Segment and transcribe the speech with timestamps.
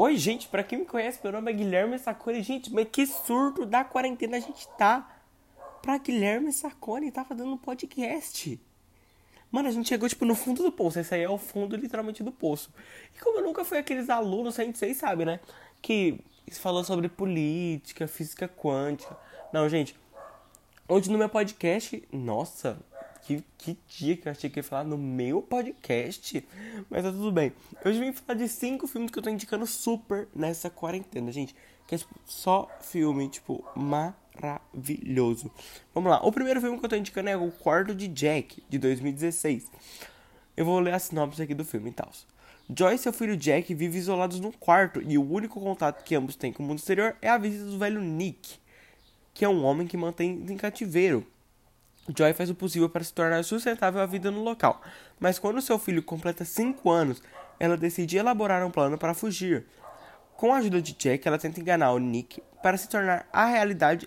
[0.00, 2.40] Oi, gente, pra quem me conhece, meu nome é Guilherme Sacone.
[2.40, 5.20] Gente, mas que surto da quarentena a gente tá.
[5.82, 8.60] Pra Guilherme Sacone, tá fazendo um podcast.
[9.50, 11.00] Mano, a gente chegou, tipo, no fundo do poço.
[11.00, 12.72] Esse aí é o fundo, literalmente, do poço.
[13.12, 15.40] E como eu nunca fui aqueles alunos, vocês sabem, né?
[15.82, 16.20] Que
[16.52, 19.16] falou sobre política, física quântica.
[19.52, 19.96] Não, gente.
[20.88, 22.78] Hoje no meu podcast, nossa,
[23.28, 26.42] que, que dia que eu achei que ia falar no meu podcast.
[26.88, 27.52] Mas tá tudo bem.
[27.84, 31.54] Hoje vim falar de cinco filmes que eu tô indicando super nessa quarentena, gente.
[31.86, 35.50] Que é tipo, só filme, tipo, maravilhoso.
[35.94, 36.20] Vamos lá.
[36.24, 39.70] O primeiro filme que eu tô indicando é O Quarto de Jack, de 2016.
[40.56, 42.10] Eu vou ler a sinopse aqui do filme e tal.
[42.74, 46.36] Joy e seu filho Jack vivem isolados num quarto e o único contato que ambos
[46.36, 48.56] têm com o mundo exterior é a visita do velho Nick,
[49.32, 51.26] que é um homem que mantém em cativeiro.
[52.16, 54.80] Joy faz o possível para se tornar sustentável a vida no local,
[55.18, 57.22] mas quando seu filho completa 5 anos,
[57.58, 59.66] ela decide elaborar um plano para fugir.
[60.36, 64.06] Com a ajuda de Jack, ela tenta enganar o Nick para se tornar a realidade,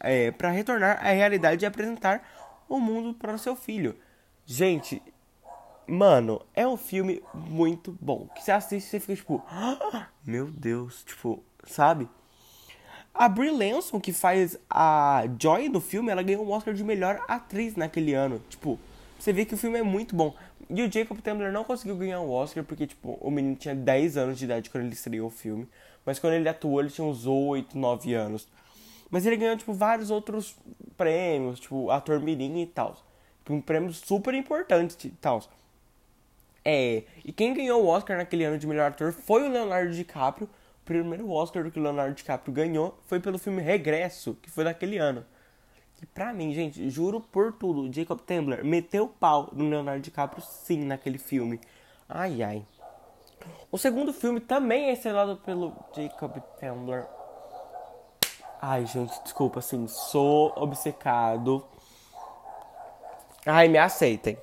[0.00, 2.26] é, para retornar à realidade e apresentar
[2.68, 3.96] o mundo para seu filho.
[4.46, 5.02] Gente,
[5.86, 8.28] mano, é um filme muito bom.
[8.34, 12.08] Que você assiste e você fica tipo, ah, meu Deus, tipo, sabe?
[13.14, 17.22] A Brie Lanson, que faz a Joy no filme, ela ganhou um Oscar de melhor
[17.28, 18.42] atriz naquele ano.
[18.48, 18.78] Tipo,
[19.18, 20.34] você vê que o filme é muito bom.
[20.70, 23.74] E o Jacob Tremblay não conseguiu ganhar o um Oscar porque, tipo, o menino tinha
[23.74, 25.68] 10 anos de idade quando ele estreou o filme.
[26.06, 28.48] Mas quando ele atuou, ele tinha uns 8, 9 anos.
[29.10, 30.56] Mas ele ganhou, tipo, vários outros
[30.96, 32.96] prêmios, tipo, ator mirim e tal.
[33.50, 35.42] Um prêmio super importante e tal.
[36.64, 40.48] É, e quem ganhou o Oscar naquele ano de melhor ator foi o Leonardo DiCaprio
[40.48, 40.48] o
[40.84, 45.24] primeiro Oscar que o Leonardo DiCaprio ganhou foi pelo filme Regresso, que foi daquele ano.
[46.02, 50.84] E pra mim, gente, juro por tudo, Jacob Tembler meteu pau no Leonardo DiCaprio sim
[50.84, 51.60] naquele filme.
[52.08, 52.66] Ai ai.
[53.70, 57.06] O segundo filme também é estrelado pelo Jacob Tembler.
[58.60, 61.64] Ai, gente, desculpa, assim, sou obcecado.
[63.44, 64.38] Ai, me aceitem.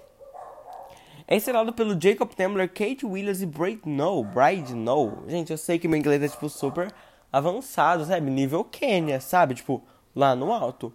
[1.32, 4.24] É estrelado pelo Jacob Tembler, Kate Williams e Brad No.
[4.24, 5.26] Bride No.
[5.28, 6.92] Gente, eu sei que meu inglês é, tipo, super
[7.32, 8.32] avançado, sabe?
[8.32, 9.54] Nível Kenya, sabe?
[9.54, 9.84] Tipo,
[10.16, 10.92] lá no alto.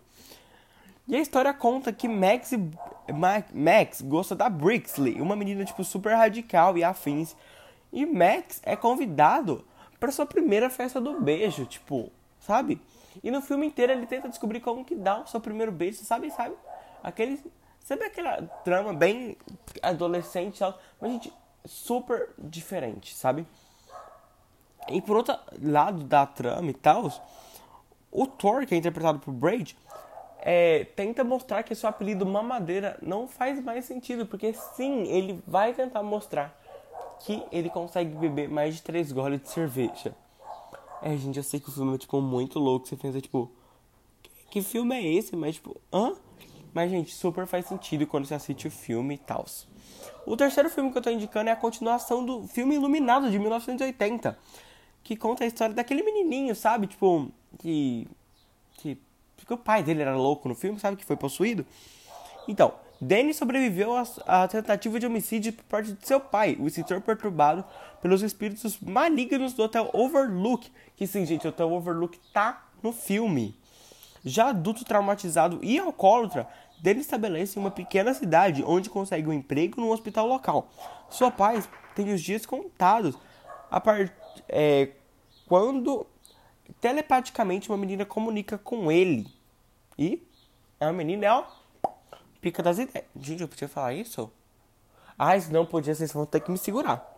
[1.06, 2.50] E a história conta que Max,
[3.54, 7.36] Max gosta da Brixley, uma menina, tipo, super radical e afins.
[7.92, 9.64] E Max é convidado
[10.00, 12.80] para sua primeira festa do beijo, tipo, sabe?
[13.22, 16.28] E no filme inteiro ele tenta descobrir como que dá o seu primeiro beijo, sabe?
[16.32, 16.56] Sabe?
[17.04, 17.40] Aquele
[17.84, 19.36] Sabe aquela trama bem
[19.82, 20.78] adolescente e tal?
[20.98, 21.32] Mas, gente,
[21.66, 23.46] super diferente, sabe?
[24.88, 27.12] E por outro lado da trama e tal,
[28.10, 29.76] o Thor, que é interpretado por Braid,
[30.38, 35.74] é, tenta mostrar que seu apelido Mamadeira não faz mais sentido, porque sim, ele vai
[35.74, 36.58] tentar mostrar
[37.20, 40.16] que ele consegue beber mais de três goles de cerveja.
[41.02, 43.52] É, gente, eu sei que o filme é, tipo, muito louco, você pensa, tipo,
[44.50, 45.36] que filme é esse?
[45.36, 46.14] Mas, tipo, hã?
[46.74, 49.46] Mas, gente, super faz sentido quando você assiste o filme e tal.
[50.26, 54.36] O terceiro filme que eu tô indicando é a continuação do filme Iluminado de 1980.
[55.04, 56.88] Que conta a história daquele menininho, sabe?
[56.88, 58.08] Tipo, que.
[58.72, 58.98] que.
[59.36, 60.96] Porque o pai dele era louco no filme, sabe?
[60.96, 61.64] Que foi possuído.
[62.48, 63.94] Então, Danny sobreviveu
[64.26, 67.64] à tentativa de homicídio por parte de seu pai, o escritor perturbado
[68.00, 70.70] pelos espíritos malignos do Hotel Overlook.
[70.96, 73.54] Que sim, gente, o Hotel Overlook tá no filme.
[74.24, 76.48] Já adulto traumatizado e alcoólatra,
[76.84, 80.68] dele estabelece uma pequena cidade onde consegue um emprego no hospital local.
[81.08, 83.16] Sua paz tem os dias contados
[83.70, 84.12] a part...
[84.46, 84.90] É,
[85.46, 86.06] quando
[86.82, 89.26] telepaticamente uma menina comunica com ele.
[89.98, 90.22] E
[90.78, 91.44] uma menina, é ó,
[92.38, 93.06] pica das ideias.
[93.18, 94.30] Gente, eu podia falar isso?
[95.18, 97.10] Ah, se não podia, vocês vão ter que me segurar.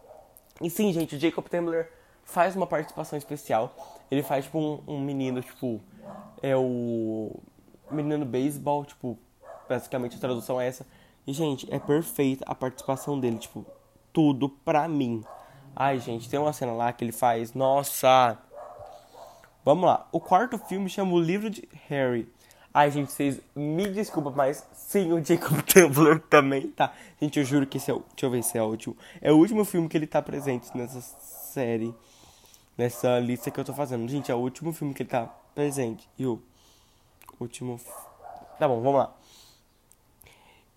[0.61, 1.91] E sim, gente, o Jacob Tembler
[2.23, 3.75] faz uma participação especial.
[4.11, 5.81] Ele faz, tipo, um, um menino, tipo,
[6.41, 7.33] é o
[7.91, 9.19] menino beisebol, tipo,
[9.69, 10.87] basicamente a tradução é essa.
[11.27, 13.67] E, gente, é perfeita a participação dele, tipo,
[14.13, 15.25] tudo pra mim.
[15.75, 18.39] Ai, gente, tem uma cena lá que ele faz, nossa!
[19.65, 22.33] Vamos lá, o quarto filme chama O Livro de Harry.
[22.73, 26.93] Ai, gente, vocês me desculpem, mas sim, o Jacob Templar também tá.
[27.19, 28.01] Gente, eu juro que esse é o.
[28.11, 28.95] Deixa eu ver se é o último.
[29.21, 31.95] É o último filme que ele tá presente nessa série.
[32.77, 34.07] Nessa lista que eu tô fazendo.
[34.07, 35.25] Gente, é o último filme que ele tá
[35.55, 36.07] presente.
[36.19, 36.39] E o
[37.41, 37.81] último.
[38.59, 39.15] Tá bom, vamos lá.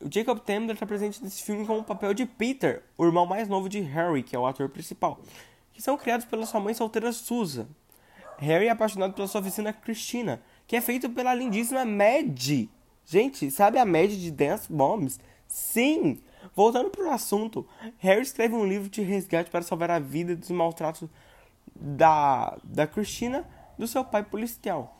[0.01, 3.49] O Jacob Tender está presente nesse filme com o papel de Peter, o irmão mais
[3.49, 5.19] novo de Harry, que é o ator principal,
[5.73, 7.67] que são criados pela sua mãe solteira Susan.
[8.37, 12.69] Harry é apaixonado pela sua vizinha Christina, que é feita pela lindíssima Mad.
[13.05, 15.19] Gente, sabe a Mad de Dance Bombs?
[15.45, 16.21] Sim!
[16.55, 17.67] Voltando para o assunto,
[17.97, 21.09] Harry escreve um livro de resgate para salvar a vida dos maltratos
[21.75, 23.45] da, da Cristina
[23.77, 24.98] do seu pai policial.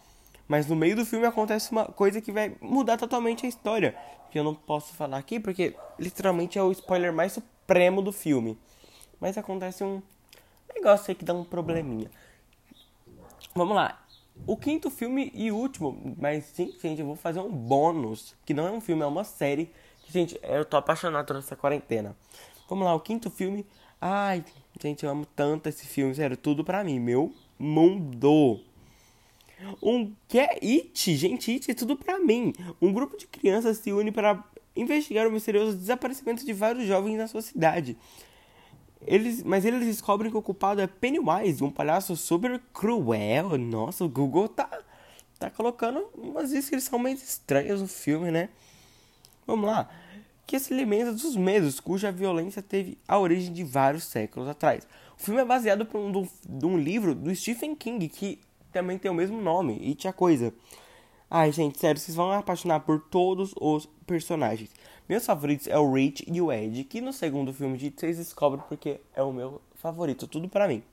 [0.49, 3.95] Mas no meio do filme acontece uma coisa que vai mudar totalmente a história.
[4.31, 8.57] Que eu não posso falar aqui porque literalmente é o spoiler mais supremo do filme.
[9.21, 10.01] Mas acontece um
[10.73, 12.09] negócio aí que dá um probleminha.
[13.53, 14.03] Vamos lá.
[14.47, 18.65] O quinto filme e último, mas sim, gente, eu vou fazer um bônus, que não
[18.65, 19.71] é um filme, é uma série.
[20.07, 22.15] Gente, eu tô apaixonado nessa quarentena.
[22.67, 23.65] Vamos lá, o quinto filme.
[24.01, 24.43] Ai,
[24.81, 28.61] gente, eu amo tanto esse filme, sério, tudo pra mim, meu mundo.
[29.81, 32.53] Um que é It, gente, It é tudo pra mim.
[32.81, 34.43] Um grupo de crianças se une para
[34.75, 37.97] investigar o misterioso desaparecimento de vários jovens na sua cidade.
[39.05, 43.57] Eles, mas eles descobrem que o culpado é Pennywise, um palhaço super cruel.
[43.57, 44.69] Nossa, o Google tá,
[45.37, 48.49] tá colocando umas descrições meio estranhas no filme, né?
[49.47, 49.89] Vamos lá.
[50.45, 54.87] Que se alimenta dos medos, cuja violência teve a origem de vários séculos atrás.
[55.17, 56.11] O filme é baseado por um,
[56.47, 58.39] de um livro do Stephen King, que
[58.71, 60.53] também tem o mesmo nome, It a Coisa.
[61.29, 64.71] Ai, gente, sério, vocês vão apaixonar por todos os personagens.
[65.07, 68.63] Meus favoritos é o Rich e o Ed, que no segundo filme de vocês descobrem
[68.67, 70.83] porque é o meu favorito, tudo pra mim.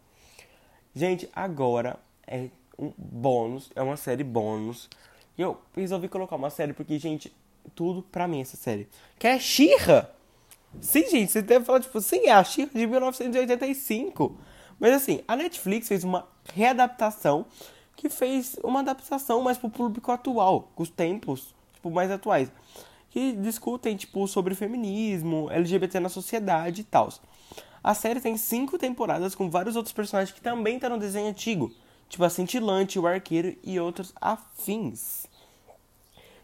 [0.94, 4.88] Gente, agora é um bônus, é uma série bônus.
[5.36, 7.30] E eu resolvi colocar uma série porque, gente,
[7.74, 8.88] tudo pra mim essa série.
[9.18, 10.10] Que é Xirra!
[10.80, 14.38] Sim, gente, você deve falar, tipo, sim, é a Xirra de 1985.
[14.78, 17.46] Mas assim, a Netflix fez uma readaptação
[17.94, 22.50] que fez uma adaptação mais pro público atual, com os tempos, tipo, mais atuais
[23.16, 27.10] que discutem tipo sobre feminismo, LGBT na sociedade e tal.
[27.82, 31.26] A série tem cinco temporadas com vários outros personagens que também estão tá no desenho
[31.26, 31.72] antigo,
[32.10, 35.24] tipo a Cintilante, o Arqueiro e outros afins.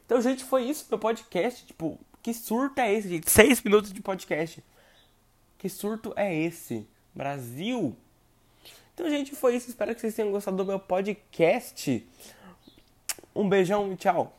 [0.06, 1.66] Então, gente, foi isso meu podcast.
[1.66, 3.30] Tipo, que surto é esse, gente?
[3.30, 4.64] Seis minutos de podcast.
[5.58, 6.86] Que surto é esse?
[7.14, 7.94] Brasil!
[8.94, 9.68] Então, gente, foi isso.
[9.68, 12.06] Espero que vocês tenham gostado do meu podcast.
[13.34, 14.36] Um beijão e tchau.